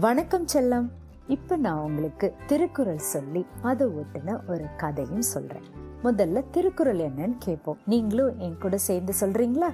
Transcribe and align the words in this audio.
வணக்கம் 0.00 0.44
செல்லம். 0.54 0.88
இப்ப 1.26 1.56
நான் 1.56 1.78
உங்களுக்கு 1.78 2.34
திருக்குறள் 2.46 2.98
சொல்லி 2.98 3.46
அதை 3.62 3.86
ஒட்டுன 3.86 4.48
ஒரு 4.48 4.64
கதையும் 4.76 5.22
சொல்றேன். 5.22 5.62
முதல்ல 6.04 6.50
திருக்குறள் 6.50 6.96
என்னன்னு 6.96 7.34
கேட்போம். 7.38 7.78
நீங்களும் 7.86 8.38
என் 8.38 8.58
கூட 8.58 8.78
சேர்ந்து 8.78 9.12
சொல்றீங்களா? 9.20 9.68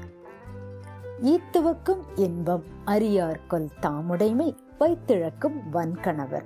ஈத்துவக்கும் 1.23 2.00
இன்பம் 2.14 2.62
அரியார்கொள் 2.87 3.69
தாமுடைமை 3.80 4.55
வைத்திழக்கும் 4.79 5.61
வன்கணவர். 5.73 6.45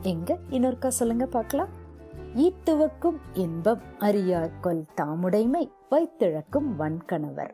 எங்க? 0.00 0.38
இன்னொருக்கா 0.50 0.88
சொல்லுங்க 0.88 1.26
பார்க்கலாம். 1.26 1.68
ஈத்துவக்கும் 2.34 3.18
இன்பம் 3.32 3.80
அரியார்கொள் 3.98 4.86
தாமுடைமை 4.96 5.70
வைத்திழக்கும் 5.90 6.78
வன்கணவர். 6.78 7.50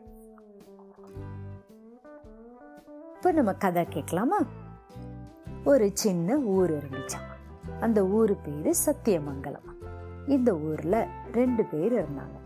இப்ப 3.15 3.31
நம்ம 3.31 3.53
கதை 3.53 3.85
கேட்கலாமா? 3.85 4.37
ஒரு 5.67 5.91
சின்ன 5.93 6.37
ஊர் 6.37 6.71
இருந்துச்சாம். 6.71 7.27
அந்த 7.79 8.05
ஊர் 8.05 8.41
பேரு 8.41 8.75
சத்தியமங்கலம். 8.75 9.75
இந்த 10.27 10.55
ஊர்ல 10.55 11.07
ரெண்டு 11.33 11.63
பேர் 11.63 11.93
இருந்தாங்க. 11.93 12.37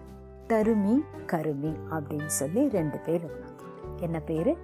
தருமி 0.47 0.99
கருமி 1.27 1.75
அப்படின்னு 1.91 2.25
சொல்லி 2.25 2.70
ரெண்டு 2.70 2.97
பேர் 2.97 3.25
இருந்தாங்க. 3.25 3.99
என்ன 4.02 4.20
பேரு? 4.20 4.57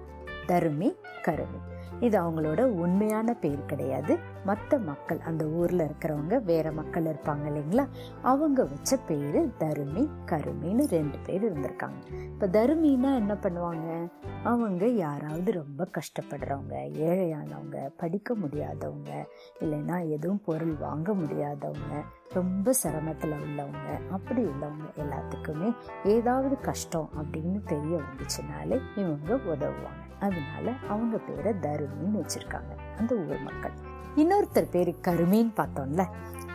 தருமி 0.48 0.94
கருமி. 1.24 1.60
இது 2.00 2.16
அவங்களோட 2.20 2.60
உண்மையான 2.60 3.34
பேர் 3.34 3.64
கிடையாது. 3.64 4.18
மற்ற 4.44 4.78
மக்கள் 4.78 5.18
அந்த 5.18 5.44
ஊரில் 5.44 5.80
இருக்கிறவங்க 5.80 6.42
வேற 6.42 6.72
மக்கள் 6.72 7.02
இருப்பாங்க 7.02 7.46
இல்லைங்களா? 7.46 7.86
அவங்க 8.22 8.64
வச்ச 8.64 8.96
பேர் 8.96 9.46
தருமி 9.58 10.08
கருமின்னு 10.26 10.84
ரெண்டு 10.88 11.18
பேர் 11.26 11.44
இருந்திருக்காங்க. 11.44 12.00
இப்போ 12.14 12.46
தருமின்னா 12.46 13.14
என்ன 13.14 13.34
பண்ணுவாங்க? 13.42 14.08
அவங்க 14.44 14.86
யாராவது 14.86 15.52
ரொம்ப 15.52 15.88
கஷ்டப்படுறவங்க 15.90 16.74
ஏழையானவங்க 16.92 17.90
படிக்க 17.96 18.34
முடியாதவங்க 18.34 19.28
இல்லைன்னா 19.60 20.08
எதுவும் 20.08 20.42
பொருள் 20.44 20.74
வாங்க 20.76 21.12
முடியாதவங்க 21.12 22.02
ரொம்ப 22.28 22.72
சிரமத்தில் 22.82 23.36
உள்ளவங்க 23.46 24.10
அப்படி 24.10 24.42
உள்ளவங்க 24.42 24.88
எல்லாத்துக்குமே 24.96 25.74
ஏதாவது 26.04 26.60
கஷ்டம் 26.60 27.10
அப்படின்னு 27.16 27.60
தெரிய 27.64 27.96
வந்துச்சுனாலே 27.96 28.80
இவங்க 28.96 29.34
உதவுவாங்க. 29.34 30.07
அதனால 30.20 30.72
அவங்க 30.88 31.18
பேரை 31.18 31.52
தருமின்னு 31.52 32.20
வச்சிருக்காங்க 32.20 32.72
அந்த 32.98 33.14
ஊர் 33.14 33.40
மக்கள். 33.40 33.72
இன்னொருத்தர் 34.16 34.70
பேர் 34.70 34.88
கருமின்னு 35.02 35.52
பார்த்தோம்ல 35.56 36.04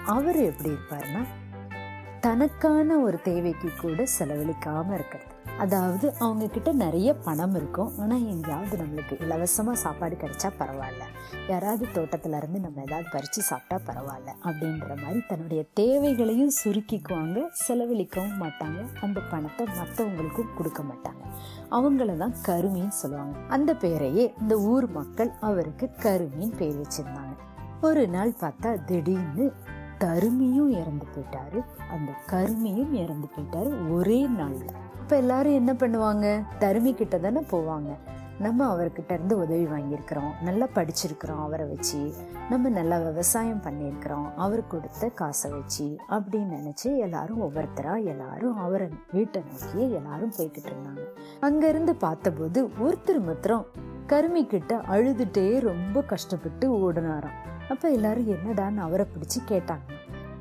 அவர் 0.06 0.36
எப்படி 0.36 0.70
இருப்பாருன்னா 0.70 1.22
தனக்கான 2.26 2.98
ஒரு 2.98 3.22
தேவைக்கு 3.22 3.70
கூட 3.82 4.04
செலவழிக்காம 4.20 4.94
இருக்கிறது. 4.94 5.32
அதாவது 5.58 6.14
அவங்க 6.20 6.48
கிட்ட 6.48 6.72
நிறைய 6.72 7.14
பணம் 7.14 7.56
இருக்கும். 7.56 8.00
ஆனால் 8.00 8.28
எங்கேயாவது 8.28 8.78
நம்மளுக்கு 8.78 9.22
இலவசமாக 9.22 9.78
சாப்பாடு 9.78 10.16
கிடைச்சா 10.16 10.50
பரவாயில்ல. 10.60 11.04
யாராவது 11.48 11.88
தோட்டத்துல 11.94 12.38
இருந்து 12.38 12.60
நம்ம 12.60 12.82
ஏதாவது 12.82 13.08
பறிச்சு 13.14 13.42
சாப்பிட்டா 13.42 13.94
பரவாயில்ல. 13.94 14.30
அப்படின்ற 14.44 15.04
மாதிரி 15.04 15.22
தன்னுடைய 15.28 15.64
தேவைகளையும் 15.74 16.52
சுருக்கிக்குவாங்க 16.64 17.44
செலவழிக்கவும் 17.68 18.40
மாட்டாங்க. 18.40 18.88
அந்த 19.02 19.20
பணத்தை 19.20 19.68
மற்றவங்களுக்கும் 19.80 20.56
கொடுக்க 20.58 20.84
மாட்டாங்க. 20.84 21.24
அவங்கள 21.72 22.18
தான் 22.18 22.36
கருமின்னு 22.48 23.00
சொல்லுவாங்க. 23.02 23.38
அந்த 23.50 23.74
பேரையே 23.74 24.34
இந்த 24.40 24.58
ஊர் 24.58 24.92
மக்கள் 24.92 25.32
அவருக்கு 25.40 25.90
கருமின்னு 26.04 26.58
பேர் 26.58 26.82
வச்சிருந்தாங்க. 26.82 27.36
ஒரு 27.82 28.08
நாள் 28.08 28.34
பார்த்தா 28.40 28.84
திடீர்னு 28.86 29.54
தருமியும் 30.04 30.70
இறந்து 30.70 31.06
போயிட்டாரு. 31.16 31.64
அந்த 31.92 32.12
கருமியும் 32.30 32.92
இறந்து 32.92 33.28
போயிட்டாரு 33.36 33.92
ஒரே 33.92 34.28
நாள்ல. 34.28 34.70
இப்ப 35.02 35.16
எல்லாரும் 35.16 35.54
என்ன 35.54 35.74
பண்ணுவாங்க? 35.74 36.44
தருமி 36.60 36.94
கிட்ட 36.94 37.20
தானே 37.20 37.40
போவாங்க. 37.40 37.98
நம்ம 38.40 38.76
அவர்கிட்ட 38.76 39.12
இருந்து 39.12 39.38
உதவி 39.38 39.66
வாங்கியிருக்கிறோம். 39.66 40.42
நல்லா 40.42 40.66
படிச்சிருக்கிறோம் 40.66 41.42
அவரை 41.42 41.68
வச்சு. 41.68 42.14
நம்ம 42.50 42.70
நல்லா 42.70 42.98
விவசாயம் 42.98 43.62
பண்ணியிருக்கிறோம். 43.62 44.34
அவர் 44.36 44.68
கொடுத்த 44.68 45.10
காசை 45.10 45.52
வச்சு 45.52 45.98
அப்படின்னு 46.10 46.58
நினச்சி 46.58 46.98
எல்லாரும் 46.98 47.42
ஒவ்வொருத்தராக 47.42 48.04
எல்லாரும் 48.04 48.58
அவரை 48.58 48.90
வீட்டை 49.12 49.44
நோக்கியே 49.52 49.92
எல்லாரும் 49.92 50.34
போய்கிட்டு 50.38 50.66
இருந்தாங்க. 50.66 51.04
அங்கேருந்து 51.42 51.92
பார்த்தபோது 51.92 52.68
ஒருத்தர் 52.68 53.26
மாத்திரம் 53.26 53.66
கருமி 54.08 54.48
கிட்ட 54.48 54.76
அழுதுட்டே 54.76 55.60
ரொம்ப 55.60 56.02
கஷ்டப்பட்டு 56.02 56.92
ஓடினாராம். 56.92 57.52
அப்போ 57.72 57.88
எல்லாரும் 57.98 58.32
என்னடான்னு 58.36 58.86
அவரை 58.88 59.06
பிடிச்சி 59.14 59.40
கேட்டாங்க. 59.52 59.88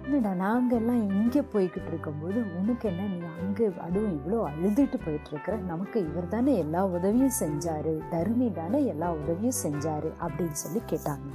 என்னடா 0.06 0.30
நாங்கள் 0.34 0.78
எல்லாம் 0.80 1.02
இங்கே 1.18 1.42
போய்கிட்டு 1.52 1.90
இருக்கும்போது 1.90 2.38
உனக்கு 2.58 2.84
என்ன 2.88 3.02
நீ 3.12 3.18
அங்கே 3.42 3.66
அதுவும் 3.84 4.14
இவ்வளோ 4.16 4.38
அழுதுட்டு 4.48 4.98
போயிட்டுருக்குற 5.04 5.54
நமக்கு 5.70 5.98
இவர் 6.08 6.26
தானே 6.28 6.52
எல்லா 6.62 6.80
உதவியும் 6.96 7.36
செஞ்சார் 7.40 7.90
தருமி 8.12 8.48
தானே 8.52 8.80
எல்லா 8.92 9.08
உதவியும் 9.20 9.60
செஞ்சார் 9.62 10.08
அப்படின்னு 10.24 10.58
சொல்லி 10.62 10.80
கேட்டாங்க. 10.92 11.28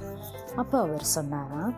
அப்போ 0.62 0.76
அவர் 0.80 1.06
சொன்னாராம் 1.16 1.74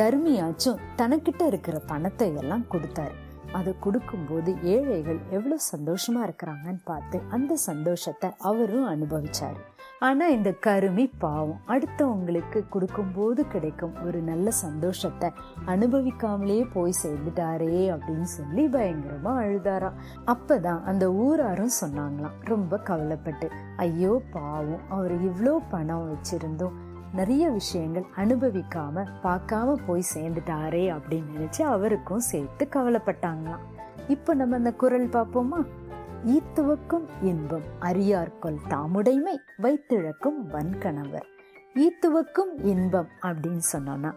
தர்மியாச்சும் 0.00 0.82
தனக்கிட்ட 1.00 1.46
இருக்கிற 1.46 1.78
பணத்தை 1.92 2.28
எல்லாம் 2.42 2.68
கொடுத்தாரு. 2.74 3.16
அதை 3.58 3.74
கொடுக்கும்போது 3.80 4.50
ஏழைகள் 4.74 5.20
எவ்வளோ 5.36 5.56
சந்தோஷமாக 5.72 6.26
இருக்கிறாங்கன்னு 6.28 6.82
பார்த்து 6.84 7.18
அந்த 7.36 7.52
சந்தோஷத்தை 7.70 8.30
அவரும் 8.50 8.88
அனுபவிச்சார். 8.94 9.58
ஆனால் 10.06 10.32
இந்த 10.34 10.50
கருமி 10.64 11.04
பாவம். 11.18 11.60
அடுத்தவங்களுக்கு 11.66 12.58
கொடுக்கும்போது 12.68 13.46
கிடைக்கும் 13.46 13.94
ஒரு 14.06 14.18
நல்ல 14.20 14.50
சந்தோஷத்தை 14.50 15.28
அனுபவிக்காமலே 15.66 16.58
போய் 16.74 17.00
சேர்ந்துட்டாரே 17.02 17.80
அப்படின்னு 17.94 18.28
சொல்லி 18.34 18.64
பயங்கரமாக 18.68 19.42
அழுதாராம். 19.44 19.96
அப்பதான் 20.26 20.82
அந்த 20.82 21.06
ஊராரும் 21.24 21.74
சொன்னாங்களாம். 21.80 22.36
ரொம்ப 22.44 22.78
கவலைப்பட்டு 22.90 23.48
ஐயோ 23.76 24.22
பாவம். 24.30 24.84
அவர் 24.88 25.14
இவ்வளோ 25.30 25.54
பணம் 25.70 26.06
வச்சிருந்தோம் 26.12 26.76
நிறைய 27.12 27.44
விஷயங்கள் 27.50 28.06
அனுபவிக்காம 28.16 29.04
பார்க்காம 29.26 29.74
போய் 29.86 30.10
சேர்ந்துட்டாரே 30.14 30.84
அப்படின்னு 30.96 31.34
நினைச்சு 31.36 31.62
அவருக்கும் 31.74 32.26
சேர்த்து 32.30 32.64
கவலைப்பட்டாங்களாம். 32.76 33.66
இப்போ 34.08 34.34
நம்ம 34.34 34.56
அந்த 34.56 34.72
குரல் 34.72 35.14
பார்ப்போமா? 35.18 35.60
ஈத்துவக்கும் 36.26 37.08
இன்பம் 37.22 37.62
அரியார்கொள் 37.80 38.58
தாமுடைமை 38.68 39.36
வைத்திழக்கும் 39.62 40.46
வன்கணவர். 40.48 41.26
ஈத்துவக்கும் 41.74 42.64
இன்பம் 42.64 43.08
அப்படின்னு 43.22 43.60
சொன்னோம்னா 43.72 44.14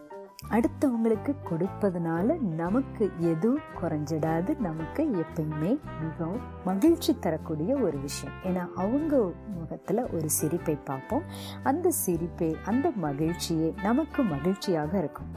அடுத்தவங்களுக்கு 0.49 1.35
கொடுப்பதனால 1.49 2.39
நமக்கு 2.39 3.11
எதுவும் 3.17 3.59
குறைஞ்சிடாது 3.81 4.59
நமக்கு 4.59 5.03
எப்பயுமே 5.03 5.79
மிகவும் 6.03 6.39
மகிழ்ச்சி 6.65 7.19
தரக்கூடிய 7.19 7.75
ஒரு 7.75 7.97
விஷயம். 7.99 8.35
ஏன்னா 8.43 8.67
அவங்க 8.75 9.31
முகத்தில் 9.59 10.11
ஒரு 10.13 10.29
சிரிப்பை 10.29 10.75
பார்ப்போம். 10.75 11.23
அந்த 11.63 11.91
சிரிப்பே 12.05 12.55
அந்த 12.65 12.91
மகிழ்ச்சியே 13.01 13.81
நமக்கு 13.81 14.23
மகிழ்ச்சியாக 14.23 14.97
இருக்கும். 14.97 15.31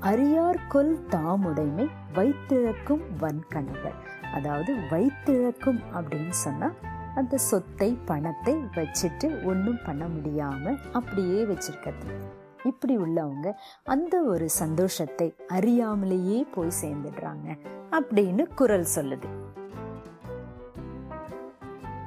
அறியார் 0.00 0.66
கொல் 0.68 1.06
தாமுடைமை 1.10 1.88
வைத்திழக்கும் 2.14 3.02
வன்கணவர். 3.20 4.15
அதாவது 4.32 4.74
வைத்திழக்கும் 4.90 5.80
அப்படின்னு 5.94 6.30
சொன்னா 6.30 6.72
அந்த 7.14 7.38
சொத்தை 7.38 7.98
பணத்தை 8.04 8.54
வச்சுட்டு 8.54 9.44
ஒன்றும் 9.44 9.78
பண்ண 9.86 10.06
முடியாம 10.06 10.76
அப்படியே 10.92 11.42
வச்சிருக்கிறது. 11.42 12.14
இப்படி 12.62 12.96
உள்ளவங்க 12.96 13.52
அந்த 13.84 14.22
ஒரு 14.22 14.48
சந்தோஷத்தை 14.48 15.34
அறியாமலேயே 15.48 16.46
போய் 16.54 16.78
சேர்ந்துடுறாங்க 16.82 17.58
அப்படின்னு 17.90 18.48
குரல் 18.54 18.86
சொல்லுது. 18.94 19.28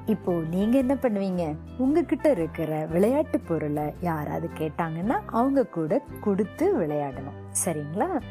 இப்போ 0.05 0.33
நீங்க 0.49 0.77
என்ன 0.77 0.93
பண்ணுவீங்க? 0.93 1.55
உங்ககிட்ட 1.77 2.31
இருக்கிற 2.31 2.85
விளையாட்டு 2.85 3.39
பொருளை 3.39 3.93
யாராவது 3.99 4.49
கேட்டாங்கன்னா 4.57 5.19
அவங்க 5.25 5.65
கூட 5.65 6.01
கொடுத்து 6.21 6.79
விளையாடணும். 6.79 7.39
சரிங்களா? 7.65 8.21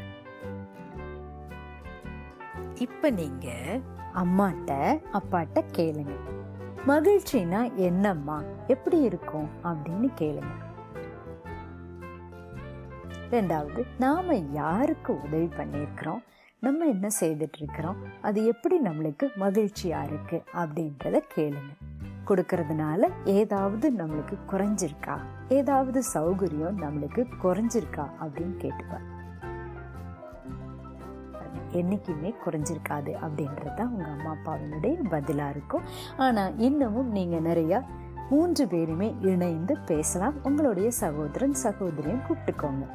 இப்போ 2.79 3.09
நீங்கள் 3.09 3.81
அம்மாட்ட 4.15 4.99
அப்பாட்ட 5.13 5.63
கேளுங்க. 5.75 6.11
மகிழ்ச்சினா 6.87 7.73
என்னம்மா? 7.73 8.43
எப்படி 8.67 9.01
இருக்கும்? 9.01 9.49
அப்படின்னு 9.63 10.09
கேளுங்க. 10.19 10.67
ரெண்டாவது 13.31 13.85
நாம் 13.99 14.53
யாருக்கு 14.53 15.21
உதவி 15.21 15.45
பண்ணியிருக்கிறோம்? 15.45 16.23
நம்ம 16.59 16.85
என்ன 16.85 17.07
செய்துட்டு 17.19 17.57
இருக்கிறோம் 17.57 17.95
அது 18.21 18.45
எப்படி 18.45 18.79
நம்மளுக்கு 18.79 19.35
மகிழ்ச்சியாக 19.35 20.05
இருக்கு? 20.05 20.43
அப்படின்றத 20.53 21.19
கேளுங்க. 21.35 21.77
கொடுக்கறதுனால 22.27 23.11
ஏதாவது 23.25 23.91
நம்மளுக்கு 23.91 24.37
குறைஞ்சிருக்கா? 24.51 25.19
ஏதாவது 25.49 26.03
சௌகரியம் 26.13 26.77
நம்மளுக்கு 26.77 27.27
குறைஞ்சிருக்கா? 27.43 28.09
அப்படின்னு 28.21 28.57
கேட்டுப்பார். 28.57 29.18
என்றைக்குமே 31.71 32.33
குறைஞ்சிருக்காது 32.45 33.13
அப்படின்றது 33.25 33.73
தான் 33.73 33.91
உங்கள் 33.91 34.13
அம்மா 34.17 34.35
அப்பாவினுடைய 34.35 35.09
பதிலாக 35.09 35.49
இருக்கும். 35.49 35.81
ஆனால் 36.17 36.57
இன்னமும் 36.57 37.11
நீங்கள் 37.11 37.41
நிறையா 37.41 37.81
மூன்று 38.29 38.67
பேருமே 38.67 39.15
இணைந்து 39.21 39.77
பேசலாம். 39.85 40.33
உங்களுடைய 40.43 40.91
சகோதரன் 40.91 41.53
சகோதரியும் 41.53 42.25
கூப்பிட்டுக்கோங்க. 42.29 42.85